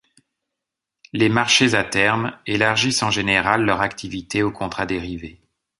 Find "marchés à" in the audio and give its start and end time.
1.29-1.83